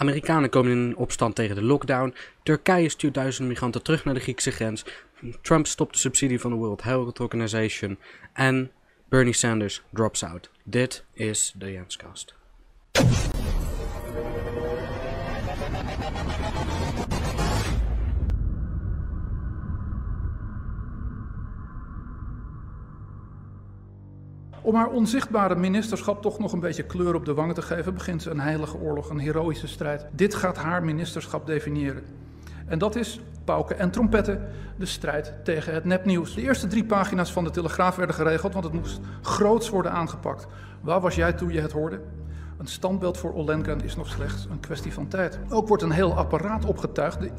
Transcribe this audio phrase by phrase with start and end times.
[0.00, 2.14] Amerikanen komen in opstand tegen de lockdown.
[2.42, 4.84] Turkije stuurt duizenden migranten terug naar de Griekse grens.
[5.42, 7.98] Trump stopt de subsidie van de World Health Organization.
[8.32, 8.70] En
[9.08, 10.50] Bernie Sanders drops out.
[10.64, 12.34] Dit is de Jenskast.
[24.62, 28.22] Om haar onzichtbare ministerschap toch nog een beetje kleur op de wangen te geven, begint
[28.22, 30.06] ze een heilige oorlog, een heroïsche strijd.
[30.12, 32.02] Dit gaat haar ministerschap definiëren.
[32.66, 36.34] En dat is pauken en trompetten, de strijd tegen het nepnieuws.
[36.34, 40.46] De eerste drie pagina's van de Telegraaf werden geregeld, want het moest groots worden aangepakt.
[40.80, 42.00] Waar was jij toen je het hoorde?
[42.60, 45.38] Een standbeeld voor Ollengren is nog slechts een kwestie van tijd.
[45.48, 47.30] Ook wordt een heel apparaat opgetuigd, de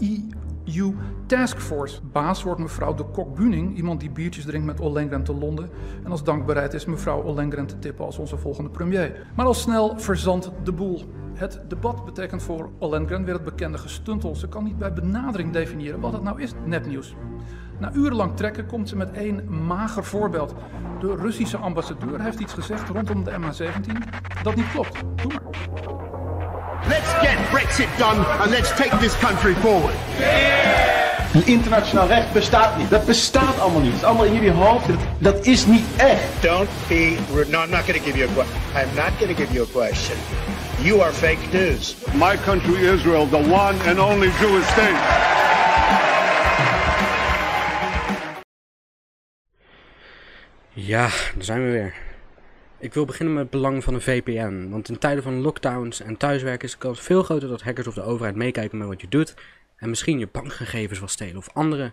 [0.66, 2.02] EU Taskforce.
[2.12, 5.70] Baas wordt mevrouw de Kok-Buning, iemand die biertjes drinkt met Ollengren te Londen
[6.04, 9.28] en als dank bereid is mevrouw Ollengren te tippen als onze volgende premier.
[9.36, 11.02] Maar al snel verzandt de boel.
[11.34, 14.36] Het debat betekent voor Ollengren weer het bekende gestuntel.
[14.36, 17.16] Ze kan niet bij benadering definiëren wat het nou is, nepnieuws.
[17.82, 20.54] Na urenlang trekken komt ze met één mager voorbeeld.
[21.00, 23.92] De Russische ambassadeur heeft iets gezegd rondom de MH17
[24.44, 25.00] dat niet klopt.
[25.16, 25.42] Doe maar.
[26.88, 29.94] Let's get Brexit done and let's take this country forward.
[31.34, 32.90] Een internationaal recht bestaat niet.
[32.90, 33.92] Dat bestaat allemaal niet.
[33.92, 34.88] Het is allemaal in jullie hoofd.
[34.88, 36.42] Dat, dat is niet echt.
[36.42, 37.50] Don't be rude.
[37.50, 38.62] No, I'm not going to give you a question.
[38.76, 40.18] I'm not going to give you a question.
[40.82, 41.96] You are fake news.
[42.14, 45.51] My country, Israel, the one and only Jewish state.
[50.74, 51.94] Ja, daar zijn we weer.
[52.78, 54.70] Ik wil beginnen met het belang van een VPN.
[54.70, 57.94] Want in tijden van lockdowns en thuiswerken is de kans veel groter dat hackers of
[57.94, 59.34] de overheid meekijken met wat je doet.
[59.76, 61.92] En misschien je bankgegevens wil stelen of andere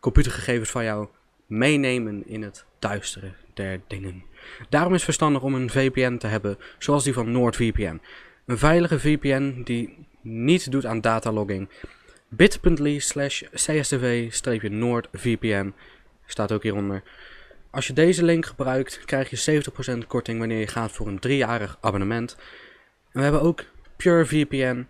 [0.00, 1.08] computergegevens van jou
[1.46, 4.22] meenemen in het duistere der dingen.
[4.68, 8.00] Daarom is het verstandig om een VPN te hebben zoals die van NordVPN.
[8.46, 11.68] Een veilige VPN die niet doet aan datalogging.
[12.28, 15.72] bit.ly slash csdv-noordvpn
[16.26, 17.02] staat ook hieronder.
[17.70, 19.62] Als je deze link gebruikt, krijg je
[20.02, 22.36] 70% korting wanneer je gaat voor een driejarig abonnement.
[23.12, 23.64] En we hebben ook
[23.96, 24.86] PureVPN.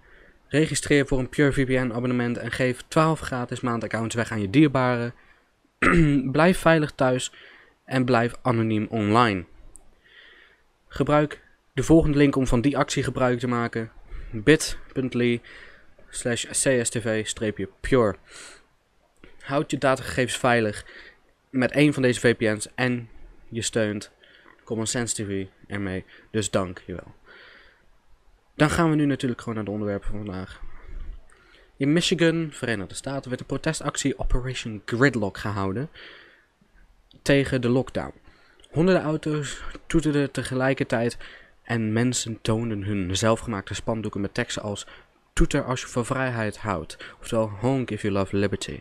[0.48, 5.14] Registreer voor een PureVPN abonnement en geef 12 gratis maandaccounts weg aan je dierbaren.
[6.32, 7.32] blijf veilig thuis
[7.84, 9.44] en blijf anoniem online.
[10.88, 11.40] Gebruik
[11.72, 13.90] de volgende link om van die actie gebruik te maken.
[14.30, 15.40] bit.ly
[16.08, 18.16] slash cstv-pure.
[19.40, 20.84] Houd je datagegevens veilig
[21.50, 23.08] met één van deze VPN's en
[23.48, 24.10] je steunt
[24.64, 26.04] Common Sense TV ermee.
[26.30, 27.14] Dus dank je wel.
[28.54, 30.60] Dan gaan we nu natuurlijk gewoon naar de onderwerpen van vandaag.
[31.76, 35.90] In Michigan, Verenigde Staten, werd een protestactie Operation Gridlock gehouden
[37.22, 38.12] tegen de lockdown.
[38.70, 41.16] Honderden auto's toeterden tegelijkertijd
[41.62, 44.86] en mensen toonden hun zelfgemaakte spandoeken met teksten als
[45.32, 48.80] Toeter als je van vrijheid houdt, oftewel Honk if you love liberty.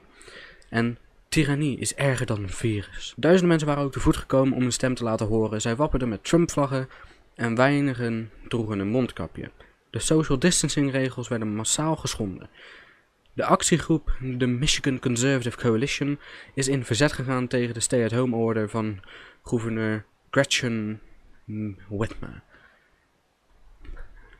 [0.69, 0.97] En
[1.29, 3.13] Tyrannie is erger dan een virus.
[3.15, 5.61] Duizenden mensen waren ook te voet gekomen om hun stem te laten horen.
[5.61, 6.89] Zij wapperden met Trump-vlaggen
[7.35, 9.51] en weinigen droegen een mondkapje.
[9.89, 12.49] De social distancing regels werden massaal geschonden.
[13.33, 16.19] De actiegroep, de Michigan Conservative Coalition,
[16.53, 18.99] is in verzet gegaan tegen de stay-at-home order van
[19.43, 21.01] gouverneur Gretchen
[21.87, 22.41] Whitmer.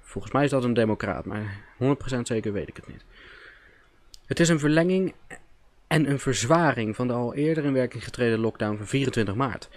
[0.02, 1.88] Volgens mij is dat een democraat, maar 100%
[2.22, 3.06] zeker weet ik het niet.
[4.26, 5.14] Het is een verlenging
[5.88, 9.70] en een verzwaring van de al eerder in werking getreden lockdown van 24 maart.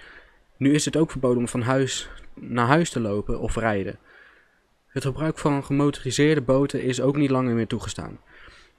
[0.56, 3.98] Nu is het ook verboden om van huis naar huis te lopen of rijden.
[4.86, 8.18] Het gebruik van gemotoriseerde boten is ook niet langer meer toegestaan.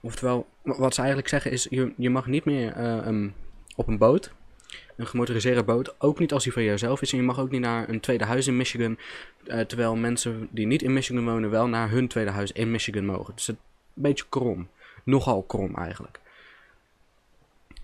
[0.02, 3.28] Oftewel, wat ze eigenlijk zeggen is, je, je mag niet meer uh,
[3.76, 4.32] op een boot,
[4.96, 7.12] een gemotoriseerde boot, ook niet als die van jezelf is.
[7.12, 8.98] En je mag ook niet naar een tweede huis in Michigan,
[9.46, 13.06] uh, terwijl mensen die niet in Michigan wonen wel naar hun tweede huis in Michigan
[13.06, 13.34] mogen.
[13.36, 13.64] Dus het is
[13.96, 14.68] een beetje krom,
[15.04, 16.20] nogal krom eigenlijk.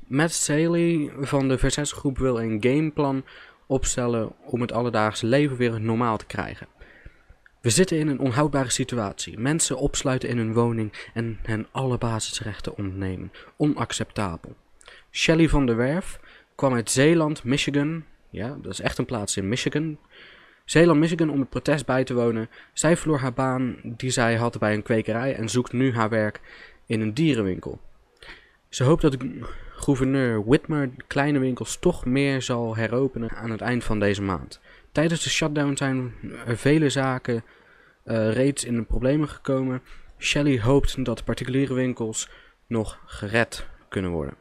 [0.08, 3.26] Matt Saley van de verzetsgroep wil een gameplan
[3.66, 6.68] opstellen om het alledaagse leven weer normaal te krijgen.
[7.62, 9.40] We zitten in een onhoudbare situatie.
[9.40, 13.32] Mensen opsluiten in hun woning en hen alle basisrechten ontnemen.
[13.58, 14.56] Onacceptabel.
[15.12, 16.20] Shelley van der Werf
[16.56, 18.04] kwam uit Zeeland, Michigan.
[18.30, 19.98] Ja, dat is echt een plaats in Michigan.
[20.66, 22.50] Zeeland, Michigan om het protest bij te wonen.
[22.74, 26.42] Zij verloor haar baan die zij had bij een kwekerij en zoekt nu haar werk
[26.86, 27.80] in een dierenwinkel.
[28.70, 29.18] Ze hoopt dat
[29.70, 34.60] gouverneur Whitmer kleine winkels toch meer zal heropenen aan het eind van deze maand.
[34.92, 36.14] Tijdens de shutdown zijn
[36.46, 37.44] er vele zaken
[38.06, 39.82] uh, reeds in de problemen gekomen.
[40.20, 42.30] Shelley hoopt dat particuliere winkels
[42.68, 44.36] nog gered kunnen worden.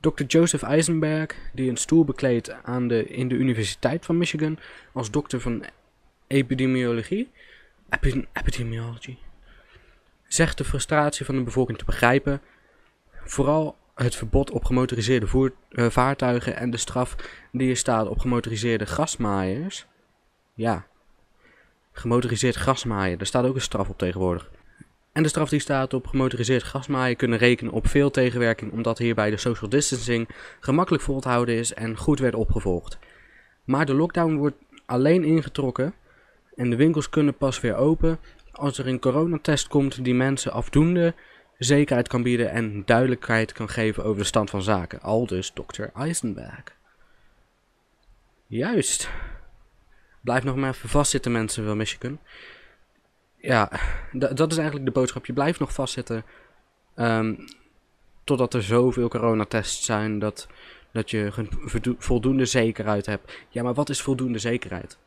[0.00, 0.24] Dr.
[0.24, 4.58] Joseph Eisenberg, die een stoel bekleedt aan de, in de Universiteit van Michigan
[4.92, 5.64] als dokter van
[6.26, 7.30] epidemiologie,
[7.88, 9.16] epi, epidemiology,
[10.26, 12.40] zegt de frustratie van de bevolking te begrijpen.
[13.30, 17.16] Vooral het verbod op gemotoriseerde voer, uh, vaartuigen en de straf
[17.52, 19.86] die er staat op gemotoriseerde grasmaaiers.
[20.54, 20.86] Ja,
[21.92, 24.50] gemotoriseerd grasmaaien, daar staat ook een straf op tegenwoordig.
[25.12, 29.30] En de straf die staat op gemotoriseerd grasmaaien kunnen rekenen op veel tegenwerking, omdat hierbij
[29.30, 30.28] de social distancing
[30.60, 32.98] gemakkelijk vol te houden is en goed werd opgevolgd.
[33.64, 35.94] Maar de lockdown wordt alleen ingetrokken
[36.54, 38.18] en de winkels kunnen pas weer open
[38.52, 41.14] als er een coronatest komt die mensen afdoende
[41.58, 45.00] zekerheid kan bieden en duidelijkheid kan geven over de stand van zaken.
[45.00, 46.76] Al dus dokter Eisenberg.
[48.46, 49.10] Juist.
[50.20, 52.18] Blijf nog maar even vastzitten mensen van Michigan.
[53.36, 53.70] Ja,
[54.12, 55.26] dat is eigenlijk de boodschap.
[55.26, 56.24] Je blijft nog vastzitten
[56.96, 57.44] um,
[58.24, 60.48] totdat er zoveel coronatests zijn dat,
[60.92, 61.32] dat je
[61.98, 63.32] voldoende zekerheid hebt.
[63.48, 64.98] Ja, maar wat is voldoende zekerheid?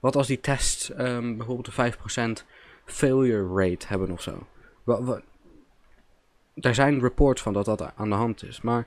[0.00, 2.44] Wat als die tests um, bijvoorbeeld een 5%
[2.84, 4.46] failure rate hebben of zo?
[4.84, 5.22] Wat,
[6.60, 8.60] er zijn reports van dat dat aan de hand is.
[8.60, 8.86] Maar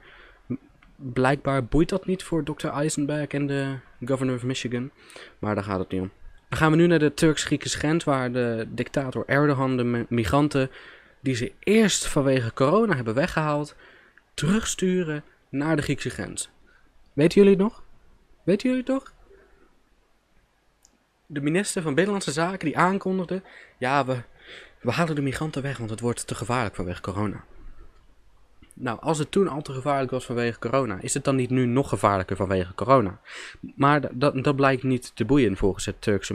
[0.96, 2.68] blijkbaar boeit dat niet voor Dr.
[2.68, 3.76] Eisenberg en de
[4.06, 4.92] governor of Michigan.
[5.40, 6.12] Maar daar gaat het niet om.
[6.50, 10.72] Dan gaan we nu naar de Turks-Griekse grens, waar de dictator Erdogan de migranten
[11.20, 13.76] die ze eerst vanwege corona hebben weggehaald,
[14.34, 16.50] terugsturen naar de Griekse grens.
[17.14, 17.84] Weten jullie het nog?
[18.44, 19.14] Weten jullie het nog?
[21.26, 23.42] De minister van Binnenlandse Zaken die aankondigde:
[23.78, 24.22] ja, we,
[24.82, 27.44] we halen de migranten weg, want het wordt te gevaarlijk vanwege corona.
[28.74, 31.66] Nou, als het toen al te gevaarlijk was vanwege corona, is het dan niet nu
[31.66, 33.20] nog gevaarlijker vanwege corona?
[33.76, 36.34] Maar dat, dat blijkt niet te boeien volgens het Turkse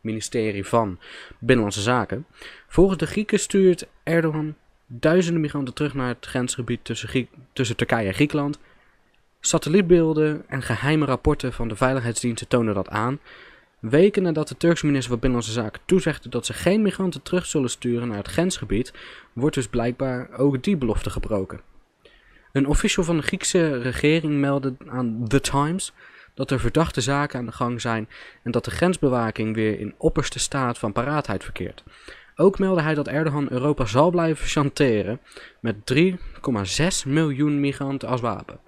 [0.00, 0.98] ministerie van
[1.38, 2.26] Binnenlandse Zaken.
[2.68, 4.54] Volgens de Grieken stuurt Erdogan
[4.86, 8.58] duizenden migranten terug naar het grensgebied tussen, tussen Turkije en Griekenland.
[9.40, 13.18] Satellietbeelden en geheime rapporten van de veiligheidsdiensten tonen dat aan.
[13.80, 17.70] Weken nadat de Turkse minister van Binnenlandse Zaken toezegde dat ze geen migranten terug zullen
[17.70, 18.92] sturen naar het grensgebied,
[19.32, 21.60] wordt dus blijkbaar ook die belofte gebroken.
[22.52, 25.92] Een official van de Griekse regering meldde aan The Times
[26.34, 28.08] dat er verdachte zaken aan de gang zijn
[28.42, 31.84] en dat de grensbewaking weer in opperste staat van paraatheid verkeert.
[32.36, 35.20] Ook meldde hij dat Erdogan Europa zal blijven chanteren
[35.60, 38.60] met 3,6 miljoen migranten als wapen.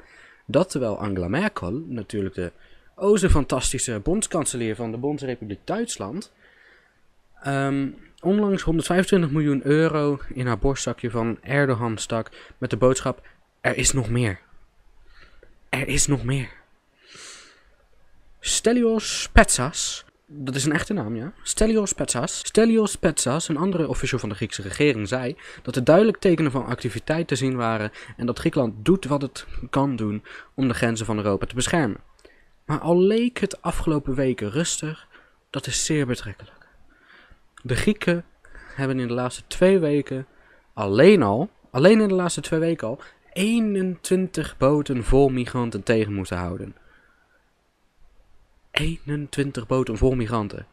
[0.46, 2.52] Dat terwijl Angela Merkel, natuurlijk de
[2.98, 6.32] o zo fantastische bondskanselier van de Bondsrepubliek Duitsland,
[7.46, 13.26] um, onlangs 125 miljoen euro in haar borstzakje van Erdogan stak met de boodschap:
[13.60, 14.40] Er is nog meer.
[15.68, 16.48] Er is nog meer.
[18.40, 21.32] Stelios Petsas, dat is een echte naam, ja.
[21.42, 22.38] Stelios Petsas.
[22.38, 26.66] Stelios Petsas, een andere official van de Griekse regering, zei dat er duidelijk tekenen van
[26.66, 30.24] activiteit te zien waren en dat Griekenland doet wat het kan doen
[30.54, 32.00] om de grenzen van Europa te beschermen.
[32.68, 35.08] Maar al leek het afgelopen weken rustig,
[35.50, 36.66] dat is zeer betrekkelijk.
[37.62, 38.24] De Grieken
[38.74, 40.26] hebben in de laatste twee weken
[40.72, 43.00] alleen al, alleen in de laatste twee weken al,
[43.32, 46.76] 21 boten vol migranten tegen moeten houden.
[48.70, 50.66] 21 boten vol migranten.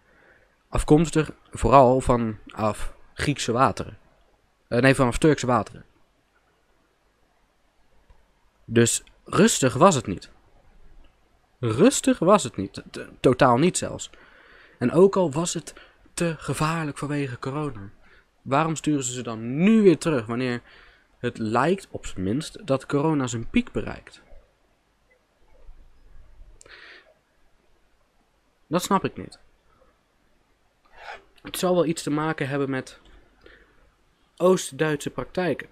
[0.69, 3.97] Afkomstig vooral vanaf Griekse wateren.
[4.69, 5.85] Uh, nee, vanaf Turkse wateren.
[8.65, 10.33] Dus rustig was het niet.
[11.59, 12.83] Rustig was het niet.
[13.19, 14.09] totaal niet zelfs.
[14.79, 15.73] En ook al was het
[16.13, 17.89] te gevaarlijk vanwege corona.
[18.41, 20.61] Waarom sturen ze ze dan nu weer terug wanneer
[21.17, 24.21] het lijkt op zijn minst dat corona zijn piek bereikt?
[28.67, 29.39] Dat snap ik niet.
[31.41, 32.99] Het zal wel iets te maken hebben met
[34.37, 35.67] Oost-Duitse praktijken.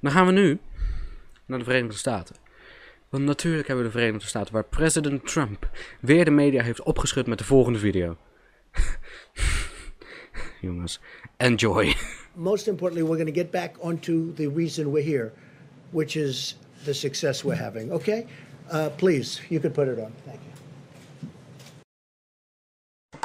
[0.00, 0.60] Dan gaan we nu
[1.46, 2.45] naar de Verenigde Staten.
[3.08, 5.70] Want natuurlijk hebben we de Verenigde Staten waar president Trump
[6.00, 8.16] weer de media heeft opgeschud met de volgende video.
[10.60, 11.00] Jongens,
[11.36, 11.94] enjoy.
[12.34, 15.32] Most importantly, we're going to get back onto the reason we're here,
[15.90, 17.92] which is the success we're having.
[17.92, 18.26] Okay?
[18.72, 20.12] Uh, please, you could put it on.
[20.24, 20.65] Thank you.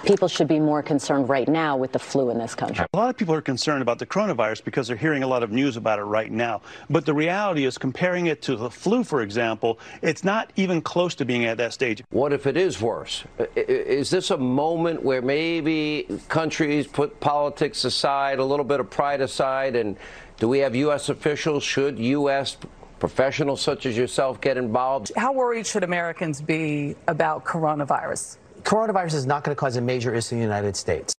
[0.04, 2.86] People should be more concerned right now with the flu in this country.
[2.94, 5.52] A lot of people are concerned about the coronavirus because they're hearing a lot of
[5.52, 6.62] news about it right now.
[6.90, 11.16] But the reality is, comparing it to the flu, for example, it's not even close
[11.16, 12.04] to being at that stage.
[12.10, 13.24] What if it is worse?
[13.56, 19.22] Is this a moment where maybe countries put politics aside, a little bit of pride
[19.22, 19.98] aside, and
[20.40, 21.10] do we have U.S.
[21.10, 21.64] officials?
[21.64, 22.58] Should U.S.
[23.00, 25.12] professionals such as yourself get involved?
[25.16, 28.38] How worried should Americans be about coronavirus?
[28.72, 31.14] Coronavirus is not going to cause a major issue in the United States.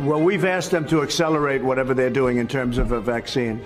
[0.00, 3.64] Well, we've asked them to accelerate whatever they're doing in terms of a vaccine.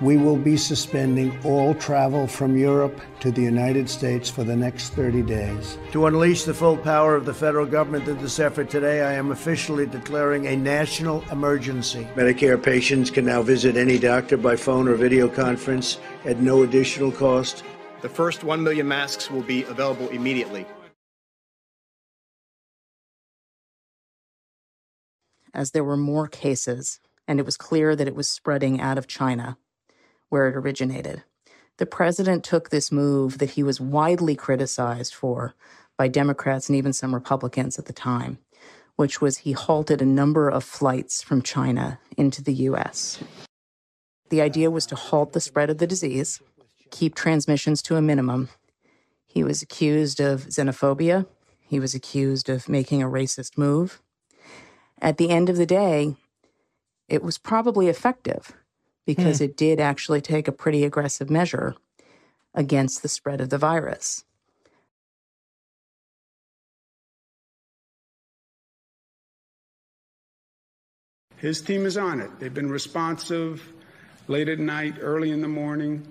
[0.00, 4.90] We will be suspending all travel from Europe to the United States for the next
[4.90, 5.78] 30 days.
[5.92, 9.30] To unleash the full power of the federal government in this effort today, I am
[9.30, 12.06] officially declaring a national emergency.
[12.14, 17.10] Medicare patients can now visit any doctor by phone or video conference at no additional
[17.10, 17.64] cost.
[18.02, 20.66] The first 1 million masks will be available immediately.
[25.54, 29.06] As there were more cases, and it was clear that it was spreading out of
[29.06, 29.56] China,
[30.28, 31.22] where it originated.
[31.78, 35.54] The president took this move that he was widely criticized for
[35.98, 38.38] by Democrats and even some Republicans at the time,
[38.96, 43.22] which was he halted a number of flights from China into the US.
[44.30, 46.40] The idea was to halt the spread of the disease,
[46.90, 48.48] keep transmissions to a minimum.
[49.26, 51.26] He was accused of xenophobia.
[51.60, 54.00] He was accused of making a racist move.
[55.00, 56.16] At the end of the day,
[57.08, 58.54] it was probably effective
[59.06, 61.76] because it did actually take a pretty aggressive measure
[62.54, 64.24] against the spread of the virus.
[71.36, 72.30] His team is on it.
[72.40, 73.62] They've been responsive
[74.26, 76.04] late at night, early in the morning,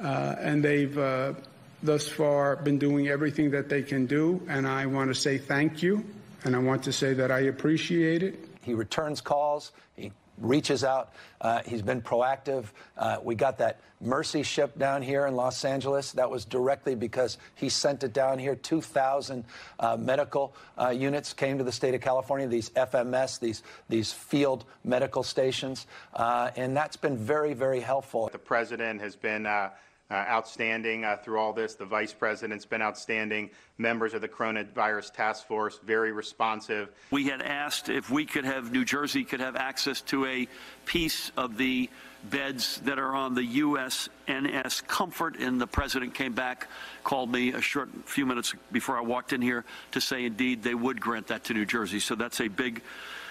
[0.00, 1.34] uh, and they've uh,
[1.82, 4.40] thus far been doing everything that they can do.
[4.48, 6.04] And I want to say thank you,
[6.44, 8.38] and I want to say that I appreciate it.
[8.62, 9.72] He returns calls.
[9.96, 11.12] He reaches out.
[11.40, 12.66] Uh, he's been proactive.
[12.96, 16.12] Uh, we got that Mercy ship down here in Los Angeles.
[16.12, 18.56] That was directly because he sent it down here.
[18.56, 19.44] 2,000
[19.78, 24.64] uh, medical uh, units came to the state of California, these FMS, these, these field
[24.84, 25.86] medical stations.
[26.14, 28.30] Uh, and that's been very, very helpful.
[28.32, 29.70] The president has been uh,
[30.10, 31.74] outstanding uh, through all this.
[31.74, 33.50] The vice president's been outstanding.
[33.78, 36.90] Members of the coronavirus task force, very responsive.
[37.10, 40.48] We had asked if we could have, New Jersey could have access to a
[40.84, 41.88] piece of the
[42.24, 46.68] beds that are on the USNS Comfort, and the president came back,
[47.04, 50.74] called me a short few minutes before I walked in here to say indeed they
[50.74, 52.00] would grant that to New Jersey.
[52.00, 52.82] So that's a big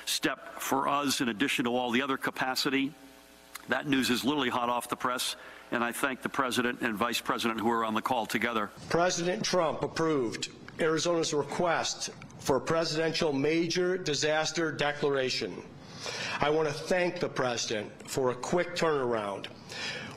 [0.06, 2.92] step for us in addition to all the other capacity.
[3.68, 5.36] That news is literally hot off the press
[5.72, 8.70] and I thank the President and Vice President who are on the call together.
[8.90, 10.50] President Trump approved
[10.80, 12.10] Arizona's request
[12.40, 15.62] for a presidential major disaster declaration.
[16.40, 19.48] I want to thank the President for a quick turnaround.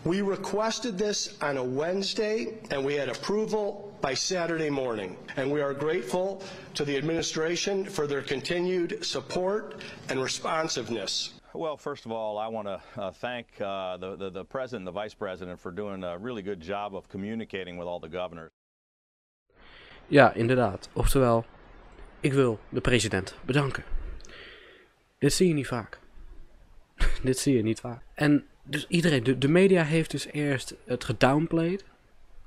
[0.05, 5.17] We requested this on a Wednesday, and we had approval by Saturday morning.
[5.37, 6.43] And we are grateful
[6.75, 11.35] to the administration for their continued support and responsiveness.
[11.55, 14.97] Well, first of all, I want to uh, thank uh, the, the, the president and
[14.97, 18.51] the vice president for doing a really good job of communicating with all the governors.
[20.07, 20.89] Ja, inderdaad.
[20.93, 21.45] Oftewel,
[22.21, 23.85] ik wil de president bedanken.
[25.19, 26.01] Dit zie je niet vaak.
[27.23, 28.03] Dit zie je niet vaak.
[28.15, 31.85] En dus iedereen, de, de media heeft dus eerst het gedownplayed.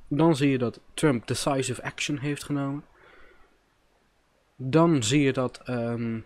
[0.07, 2.85] Dan zie je dat Trump decisive action heeft genomen.
[4.55, 6.25] Dan zie je dat um,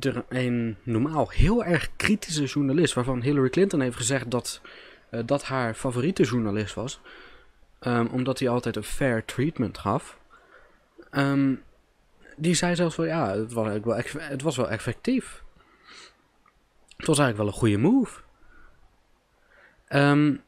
[0.00, 4.60] er een normaal heel erg kritische journalist, waarvan Hillary Clinton heeft gezegd dat
[5.10, 7.00] uh, dat haar favoriete journalist was,
[7.80, 10.18] um, omdat hij altijd een fair treatment gaf.
[11.10, 11.62] Um,
[12.36, 15.42] die zei zelfs van ja, het was, wel, het was wel effectief.
[16.96, 18.20] Het was eigenlijk wel een goede move.
[19.88, 20.42] Um,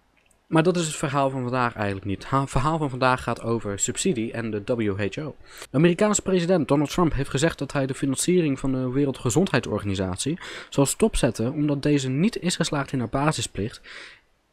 [0.54, 2.30] maar dat is het verhaal van vandaag eigenlijk niet.
[2.30, 5.37] Het verhaal van vandaag gaat over subsidie en de WHO.
[5.70, 10.87] De Amerikaanse president Donald Trump heeft gezegd dat hij de financiering van de Wereldgezondheidsorganisatie zal
[10.87, 13.80] stopzetten omdat deze niet is geslaagd in haar basisplicht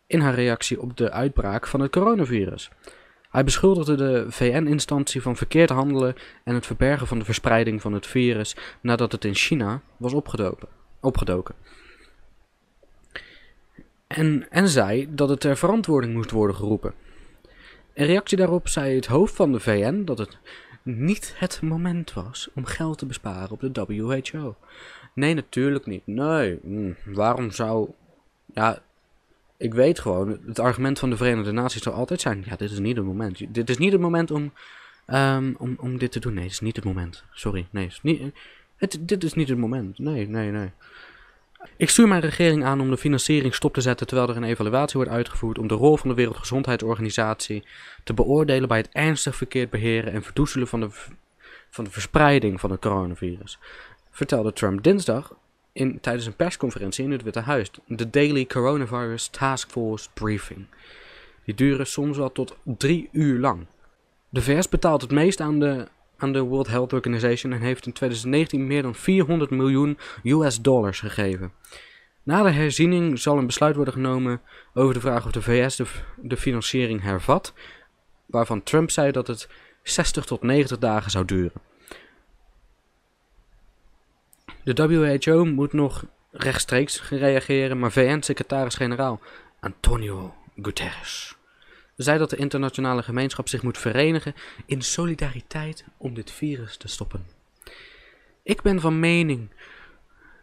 [0.07, 2.69] in haar reactie op de uitbraak van het coronavirus.
[3.29, 8.07] Hij beschuldigde de VN-instantie van verkeerd handelen en het verbergen van de verspreiding van het
[8.07, 10.67] virus nadat het in China was opgedoken.
[14.15, 16.93] En, en zei dat het ter verantwoording moest worden geroepen.
[17.93, 20.37] In reactie daarop zei het hoofd van de VN dat het
[20.83, 24.55] niet het moment was om geld te besparen op de WHO.
[25.13, 26.01] Nee, natuurlijk niet.
[26.05, 27.89] Nee, hm, waarom zou.
[28.53, 28.81] Ja,
[29.57, 32.79] ik weet gewoon, het argument van de Verenigde Naties zal altijd zijn: ja, dit is
[32.79, 33.53] niet het moment.
[33.53, 34.53] Dit is niet het moment om,
[35.07, 36.33] um, om, om dit te doen.
[36.33, 37.23] Nee, dit is niet het moment.
[37.31, 37.91] Sorry, nee,
[38.75, 39.99] het, dit is niet het moment.
[39.99, 40.71] Nee, nee, nee.
[41.77, 44.95] Ik stuur mijn regering aan om de financiering stop te zetten terwijl er een evaluatie
[44.95, 47.63] wordt uitgevoerd om de rol van de Wereldgezondheidsorganisatie
[48.03, 50.87] te beoordelen bij het ernstig verkeerd beheren en verdoezelen van de,
[51.69, 53.59] van de verspreiding van het coronavirus.
[54.11, 55.35] Vertelde Trump dinsdag
[55.73, 60.65] in, tijdens een persconferentie in het Witte Huis, de Daily Coronavirus Task Force Briefing.
[61.45, 63.65] Die duren soms wel tot drie uur lang.
[64.29, 65.87] De VS betaalt het meest aan de
[66.21, 70.99] aan de World Health Organization en heeft in 2019 meer dan 400 miljoen US dollars
[70.99, 71.51] gegeven.
[72.23, 74.41] Na de herziening zal een besluit worden genomen
[74.73, 75.85] over de vraag of de VS de,
[76.21, 77.53] de financiering hervat,
[78.25, 79.49] waarvan Trump zei dat het
[79.83, 81.61] 60 tot 90 dagen zou duren.
[84.63, 89.19] De WHO moet nog rechtstreeks reageren, maar VN-secretaris-generaal
[89.59, 91.39] Antonio Guterres
[92.01, 94.33] zei dat de internationale gemeenschap zich moet verenigen
[94.65, 97.25] in solidariteit om dit virus te stoppen.
[98.43, 99.49] Ik ben van mening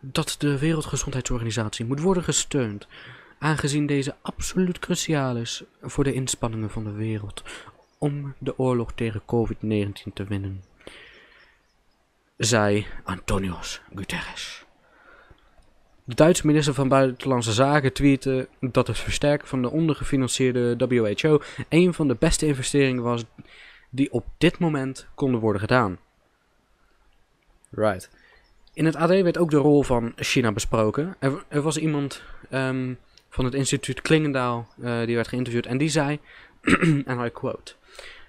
[0.00, 2.87] dat de Wereldgezondheidsorganisatie moet worden gesteund,
[3.38, 7.43] aangezien deze absoluut cruciaal is voor de inspanningen van de wereld
[7.99, 10.65] om de oorlog tegen COVID-19 te winnen,
[12.37, 14.68] zei Antonios Guterres.
[16.09, 21.95] De Duitse minister van Buitenlandse Zaken tweette dat het versterken van de ondergefinancierde WHO een
[21.95, 23.25] van de beste investeringen was
[23.91, 25.99] die op dit moment konden worden gedaan.
[27.71, 28.11] Right.
[28.73, 31.17] In het AD werd ook de rol van China besproken.
[31.19, 32.23] Er, er was iemand
[32.53, 32.99] um,
[33.29, 36.19] van het instituut Klingendaal uh, die werd geïnterviewd en die zei,
[37.05, 37.73] en I quote,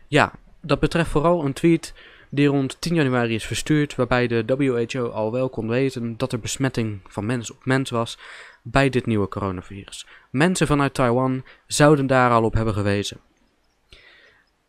[0.08, 0.32] ja,
[0.62, 1.94] dat betreft vooral een tweet
[2.30, 6.40] die rond 10 januari is verstuurd, waarbij de WHO al wel kon weten dat er
[6.40, 8.18] besmetting van mens op mens was
[8.62, 10.06] bij dit nieuwe coronavirus.
[10.30, 13.20] Mensen vanuit Taiwan zouden daar al op hebben gewezen.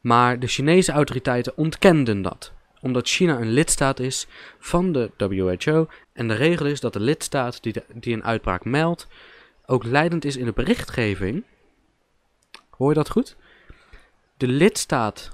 [0.00, 4.26] Maar de Chinese autoriteiten ontkenden dat, omdat China een lidstaat is
[4.58, 9.08] van de WHO en de regel is dat de lidstaat die, die een uitbraak meldt
[9.70, 11.44] ook leidend is in de berichtgeving.
[12.70, 13.36] Hoor je dat goed?
[14.36, 15.30] De lidstaat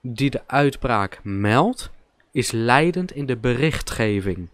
[0.00, 1.90] die de uitbraak meldt,
[2.32, 4.48] is leidend in de berichtgeving.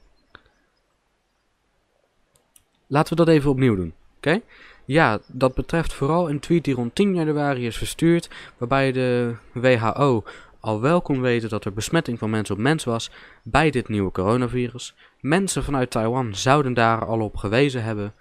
[2.87, 3.95] Laten we dat even opnieuw doen.
[4.17, 4.41] Oké?
[4.85, 10.25] Ja, dat betreft vooral een tweet die rond 10 januari is verstuurd, waarbij de WHO
[10.61, 13.11] al wel kon weten dat er besmetting van mens op mens was
[13.43, 14.95] bij dit nieuwe coronavirus.
[15.21, 18.15] Mensen vanuit Taiwan zouden daar al op gewezen hebben,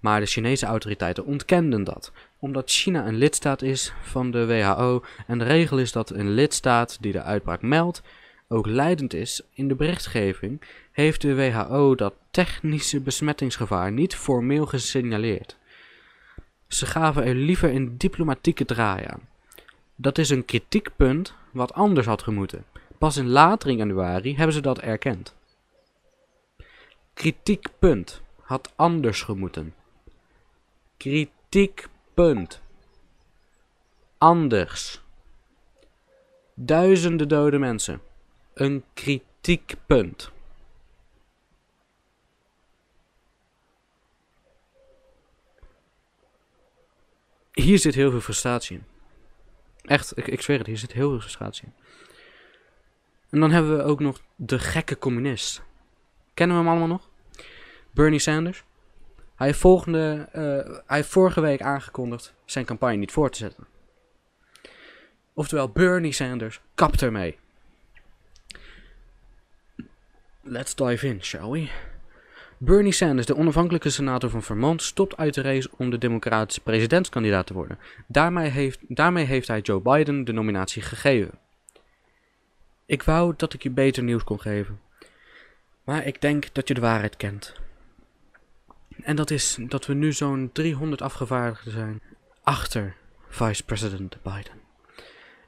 [0.00, 2.12] maar de Chinese autoriteiten ontkenden dat
[2.44, 6.96] omdat China een lidstaat is van de WHO en de regel is dat een lidstaat
[7.00, 8.02] die de uitbraak meldt
[8.48, 10.60] ook leidend is in de berichtgeving,
[10.92, 15.56] heeft de WHO dat technische besmettingsgevaar niet formeel gesignaleerd.
[16.68, 19.28] Ze gaven er liever een diplomatieke draai aan.
[19.96, 22.64] Dat is een kritiekpunt wat anders had gemoeten.
[22.98, 25.34] Pas in later januari hebben ze dat erkend.
[27.14, 29.74] Kritiekpunt had anders gemoeten.
[30.96, 32.60] Kritiek Punt.
[34.18, 35.02] Anders.
[36.54, 38.00] Duizenden dode mensen.
[38.54, 40.32] Een kritiekpunt.
[47.52, 48.84] Hier zit heel veel frustratie in.
[49.84, 51.74] Echt, ik, ik zweer het, hier zit heel veel frustratie in.
[53.30, 55.62] En dan hebben we ook nog de gekke communist.
[56.34, 57.10] Kennen we hem allemaal nog?
[57.90, 58.64] Bernie Sanders.
[59.34, 60.42] Hij heeft, volgende, uh,
[60.86, 63.66] hij heeft vorige week aangekondigd zijn campagne niet voor te zetten.
[65.32, 67.38] Oftewel, Bernie Sanders kapt ermee.
[70.40, 71.68] Let's dive in, shall we?
[72.58, 77.46] Bernie Sanders, de onafhankelijke senator van Vermont, stopt uit de race om de democratische presidentskandidaat
[77.46, 77.78] te worden.
[78.06, 81.38] Daarmee heeft, daarmee heeft hij Joe Biden de nominatie gegeven.
[82.86, 84.80] Ik wou dat ik je beter nieuws kon geven.
[85.84, 87.63] Maar ik denk dat je de waarheid kent.
[89.04, 92.02] En dat is dat we nu zo'n 300 afgevaardigden zijn
[92.42, 92.96] achter
[93.28, 94.62] vice-president Biden.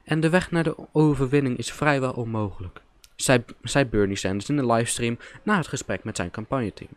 [0.03, 2.81] En de weg naar de overwinning is vrijwel onmogelijk,
[3.15, 6.89] zei, zei Bernie Sanders in de livestream na het gesprek met zijn campagneteam.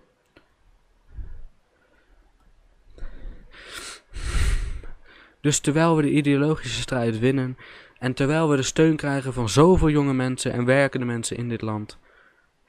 [5.41, 7.57] Dus terwijl we de ideologische strijd winnen
[7.99, 11.61] en terwijl we de steun krijgen van zoveel jonge mensen en werkende mensen in dit
[11.61, 11.99] land,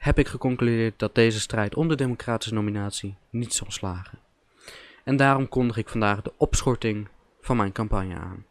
[0.02, 4.18] heb ik geconcludeerd dat deze strijd om de democratische nominatie niet zal slagen.
[5.04, 7.08] En daarom kondig ik vandaag de opschorting
[7.40, 8.44] van mijn campagne aan.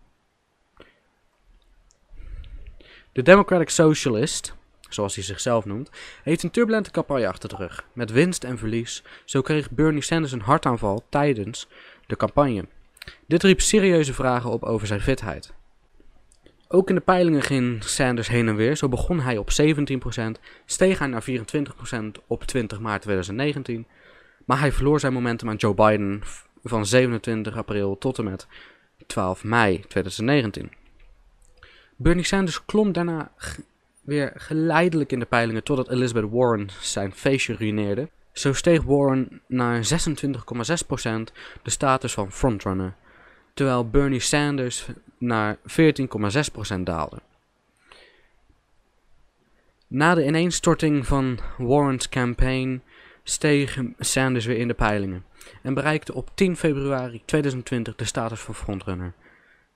[3.11, 4.55] De Democratic Socialist,
[4.89, 5.89] zoals hij zichzelf noemt,
[6.23, 9.03] heeft een turbulente campagne achter de rug, met winst en verlies.
[9.25, 11.67] Zo kreeg Bernie Sanders een hartaanval tijdens
[12.07, 12.65] de campagne.
[13.25, 15.53] Dit riep serieuze vragen op over zijn fitheid.
[16.73, 18.75] Ook in de peilingen ging Sanders heen en weer.
[18.75, 19.63] Zo begon hij op 17%,
[20.65, 21.35] steeg hij naar 24%
[22.27, 23.85] op 20 maart 2019.
[24.45, 26.21] Maar hij verloor zijn momentum aan Joe Biden
[26.63, 28.47] van 27 april tot en met
[29.07, 30.71] 12 mei 2019.
[31.95, 33.31] Bernie Sanders klom daarna
[34.01, 38.09] weer geleidelijk in de peilingen totdat Elizabeth Warren zijn feestje ruïneerde.
[38.31, 39.87] Zo steeg Warren naar 26,6%
[41.61, 42.95] de status van frontrunner
[43.53, 44.87] terwijl Bernie Sanders
[45.21, 47.21] naar 14,6% daalde.
[49.87, 52.81] Na de ineenstorting van Warren's campaign
[53.23, 55.25] steeg Sanders weer in de peilingen
[55.61, 59.13] en bereikte op 10 februari 2020 de status van frontrunner.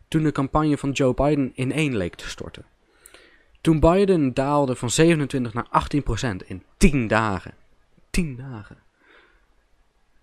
[0.07, 2.65] Toen de campagne van Joe Biden ineen leek te storten.
[3.61, 7.53] Toen Biden daalde van 27 naar 18 procent in 10 dagen.
[8.09, 8.77] 10 dagen.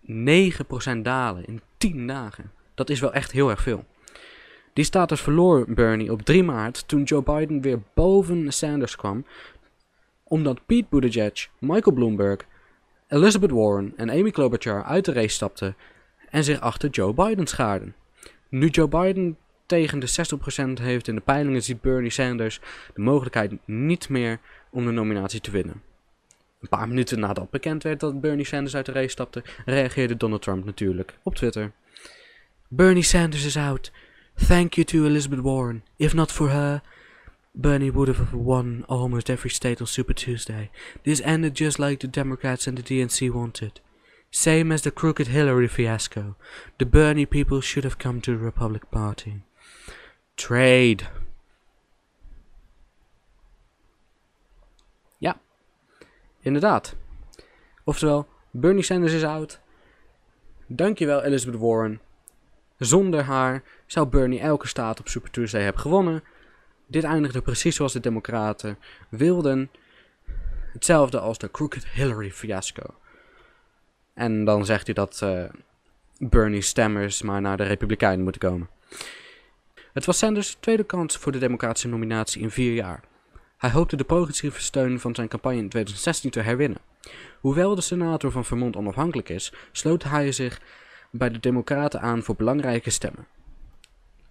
[0.00, 2.52] 9 procent dalen in 10 dagen.
[2.74, 3.84] Dat is wel echt heel erg veel.
[4.72, 9.24] Die status verloor Bernie op 3 maart toen Joe Biden weer boven Sanders kwam,
[10.24, 12.40] omdat Pete Buttigieg, Michael Bloomberg,
[13.08, 15.76] Elizabeth Warren en Amy Klobuchar uit de race stapten
[16.30, 17.94] en zich achter Joe Biden schaarden.
[18.48, 20.08] Nu Joe Biden tegen de
[20.78, 22.60] 60% heeft in de peilingen, ziet Bernie Sanders
[22.94, 24.38] de mogelijkheid niet meer
[24.70, 25.82] om de nominatie te winnen.
[26.60, 30.42] Een paar minuten nadat bekend werd dat Bernie Sanders uit de race stapte, reageerde Donald
[30.42, 31.72] Trump natuurlijk op Twitter.
[32.68, 33.92] Bernie Sanders is out.
[34.36, 35.82] Thank you to Elizabeth Warren.
[35.98, 36.82] If not for her,
[37.54, 40.70] Bernie would have won almost every state on Super Tuesday.
[41.04, 43.80] This ended just like the Democrats and the DNC wanted.
[44.30, 46.36] Same as the crooked Hillary fiasco.
[46.78, 49.42] The Bernie people should have come to the Republican Party.
[50.38, 51.06] Trade.
[55.20, 55.34] Ja,
[56.44, 56.94] inderdaad.
[57.86, 59.58] Oftewel, Bernie Sanders is out.
[60.70, 62.00] Dankjewel Elizabeth Warren.
[62.84, 66.22] Zonder haar zou Bernie elke staat op Super Tuesday hebben gewonnen.
[66.86, 69.70] Dit eindigde precies zoals de Democraten wilden.
[70.72, 72.94] Hetzelfde als de Crooked Hillary fiasco.
[74.14, 75.44] En dan zegt hij dat uh,
[76.18, 78.68] Bernie stemmers maar naar de Republikeinen moeten komen.
[79.92, 83.00] Het was Sanders' tweede kans voor de democratische nominatie in vier jaar.
[83.56, 86.80] Hij hoopte de progressieve steun van zijn campagne in 2016 te herwinnen.
[87.40, 90.60] Hoewel de senator van Vermont onafhankelijk is, sloot hij zich
[91.12, 93.26] bij de Democraten aan voor belangrijke stemmen.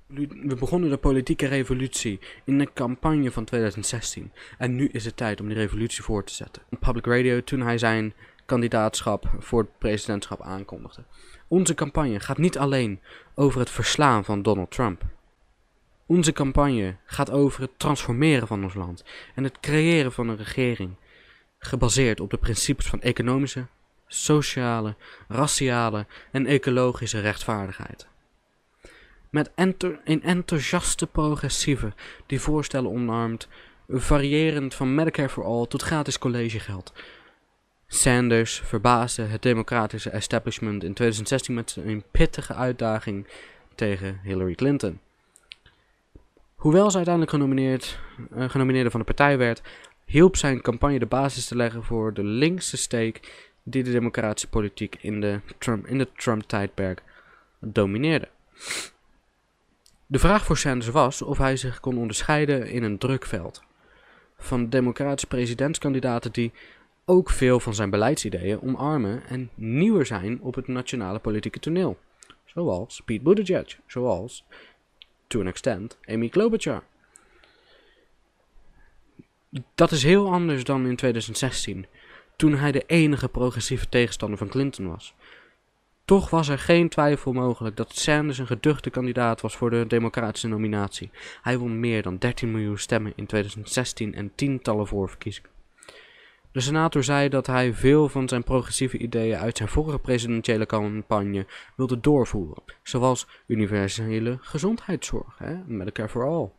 [0.07, 5.41] We begonnen de politieke revolutie in de campagne van 2016 en nu is het tijd
[5.41, 6.61] om die revolutie voor te zetten.
[6.69, 8.13] Op public radio toen hij zijn
[8.45, 11.03] kandidaatschap voor het presidentschap aankondigde.
[11.47, 12.99] Onze campagne gaat niet alleen
[13.35, 15.03] over het verslaan van Donald Trump.
[16.05, 19.03] Onze campagne gaat over het transformeren van ons land
[19.35, 20.95] en het creëren van een regering
[21.57, 23.65] gebaseerd op de principes van economische,
[24.13, 24.95] sociale,
[25.27, 28.07] raciale en ecologische rechtvaardigheid.
[29.29, 31.93] Met een enthousiaste progressieve
[32.25, 33.47] die voorstellen omarmt,
[33.87, 36.93] variërend van Medicare for All tot gratis collegegeld.
[37.87, 43.27] Sanders verbaasde het democratische establishment in 2016 met een pittige uitdaging
[43.75, 44.99] tegen Hillary Clinton.
[46.55, 47.99] Hoewel ze uiteindelijk genomineerd,
[48.35, 49.61] uh, genomineerde van de partij werd,
[50.05, 54.97] hielp zijn campagne de basis te leggen voor de linkse steek die de democratische politiek
[55.01, 57.03] in de Trump, in de Trump-tijdperk
[57.59, 58.29] domineerde.
[60.05, 63.63] De vraag voor Sanders was of hij zich kon onderscheiden in een drukveld
[64.37, 66.51] van democratische presidentskandidaten die
[67.05, 71.99] ook veel van zijn beleidsideeën omarmen en nieuwer zijn op het nationale politieke toneel.
[72.45, 74.45] Zoals Pete Buttigieg, zoals,
[75.27, 76.83] to an extent, Amy Klobuchar.
[79.75, 81.85] Dat is heel anders dan in 2016,
[82.41, 85.15] toen hij de enige progressieve tegenstander van Clinton was.
[86.05, 90.47] Toch was er geen twijfel mogelijk dat Sanders een geduchte kandidaat was voor de democratische
[90.47, 91.09] nominatie.
[91.41, 95.49] Hij won meer dan 13 miljoen stemmen in 2016 en tientallen voorverkiezingen.
[96.51, 101.45] De senator zei dat hij veel van zijn progressieve ideeën uit zijn vorige presidentiële campagne
[101.75, 106.51] wilde doorvoeren, zoals universele gezondheidszorg, hè, Medicare for All,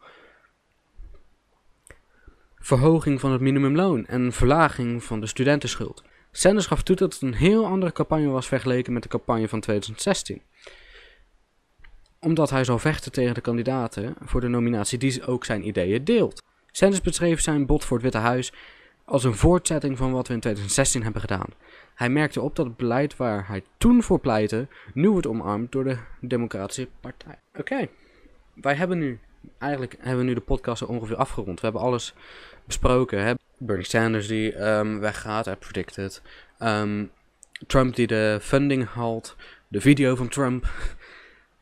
[2.63, 6.03] verhoging van het minimumloon en verlaging van de studentenschuld.
[6.31, 9.61] Sanders gaf toe dat het een heel andere campagne was vergeleken met de campagne van
[9.61, 10.43] 2016.
[12.21, 16.43] Omdat hij zal vechten tegen de kandidaten voor de nominatie die ook zijn ideeën deelt.
[16.71, 18.53] Sanders beschreef zijn bod voor het Witte Huis
[19.05, 21.49] als een voortzetting van wat we in 2016 hebben gedaan.
[21.95, 25.85] Hij merkte op dat het beleid waar hij toen voor pleitte, nu wordt omarmd door
[25.85, 27.39] de Democratische Partij.
[27.59, 27.89] Oké,
[28.55, 29.21] wij hebben nu,
[29.59, 31.61] eigenlijk hebben we nu de podcast ongeveer afgerond.
[31.61, 32.15] We hebben alles
[32.65, 33.25] besproken.
[33.25, 33.35] Hè?
[33.59, 36.23] Bernie Sanders die um, weggaat, hij predicted.
[36.59, 37.11] Um,
[37.67, 39.37] Trump die de funding haalt.
[39.69, 40.71] De video van Trump,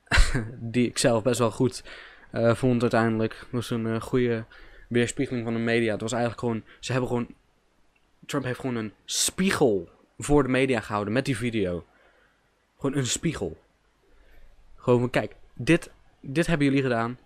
[0.74, 1.84] die ik zelf best wel goed
[2.32, 3.46] uh, vond uiteindelijk.
[3.50, 4.44] Was een uh, goede
[4.88, 5.92] weerspiegeling van de media.
[5.92, 7.28] Het was eigenlijk gewoon, ze hebben gewoon,
[8.26, 11.84] Trump heeft gewoon een spiegel voor de media gehouden met die video.
[12.78, 13.60] Gewoon een spiegel.
[14.76, 17.18] Gewoon van, kijk, dit, dit hebben jullie gedaan.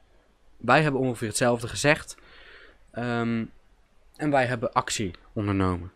[0.56, 2.16] Wij hebben ongeveer hetzelfde gezegd.
[2.98, 3.50] Um,
[4.16, 5.92] en wij hebben actie ondernomen.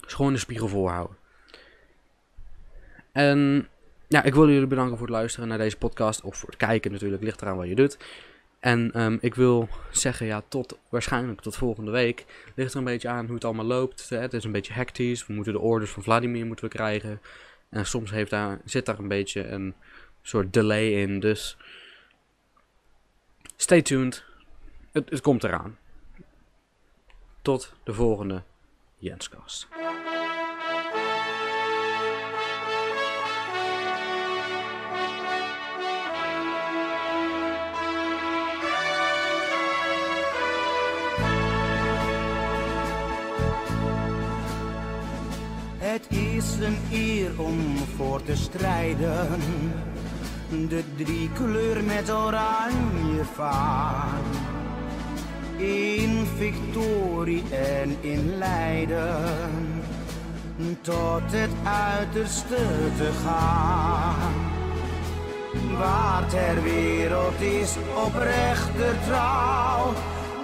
[0.00, 1.16] Dus gewoon de spiegel voorhouden.
[3.12, 3.68] En
[4.08, 6.22] ja, ik wil jullie bedanken voor het luisteren naar deze podcast.
[6.22, 7.98] Of voor het kijken natuurlijk, ligt eraan wat je doet.
[8.60, 12.24] En ehm, ik wil zeggen, ja, tot waarschijnlijk tot volgende week.
[12.54, 14.08] Ligt er een beetje aan hoe het allemaal loopt.
[14.08, 14.18] Hè?
[14.18, 15.26] Het is een beetje hectisch.
[15.26, 17.20] We moeten de orders van Vladimir moeten we krijgen.
[17.68, 19.74] En soms heeft daar, zit daar een beetje een
[20.22, 21.20] soort delay in.
[21.20, 21.56] Dus
[23.56, 24.24] stay tuned.
[24.92, 25.78] Het, het komt eraan.
[27.42, 28.42] Tot de volgende
[28.96, 29.68] Jenskast.
[45.78, 49.28] Het is een eer om voor te strijden.
[50.68, 54.51] De drie kleur met oranje vaan.
[56.42, 59.82] Victorie en in lijden.
[60.80, 62.64] Tot het uiterste
[62.96, 64.32] te gaan.
[65.78, 67.76] Waar ter wereld is
[68.06, 69.92] oprechter trouw.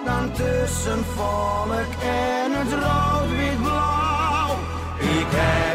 [0.05, 4.51] Dan tussen volk en het rood-wit-blauw.
[4.99, 5.68] Ik heb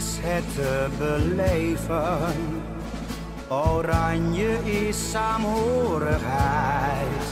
[0.00, 2.62] is het te beleven.
[3.48, 7.24] Oranje is saamhorigheid.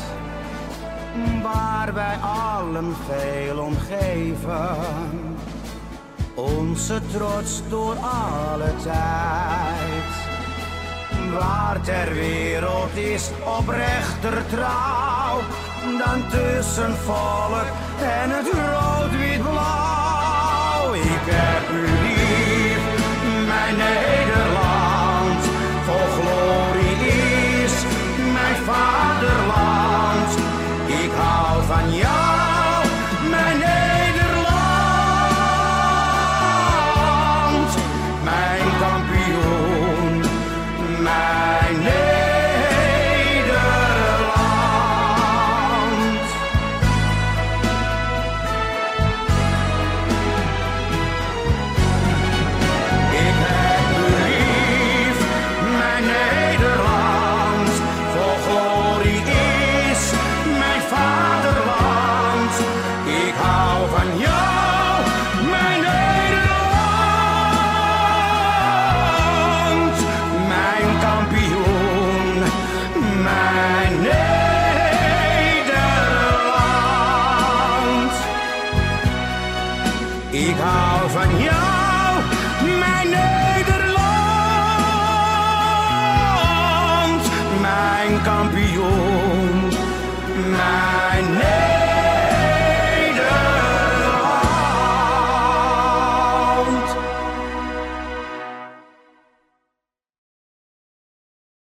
[1.43, 4.77] Waar wij allen veel om geven.
[6.35, 10.05] Onze trots door alle tijd.
[11.39, 15.41] Waar ter wereld is oprechter trouw.
[15.99, 17.67] Dan tussen volk
[18.01, 20.95] en het rood-wit-blauw.
[20.95, 21.27] Ik
[31.69, 32.18] Vanya.